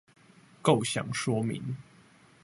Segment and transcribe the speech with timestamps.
[0.63, 1.77] 構想說明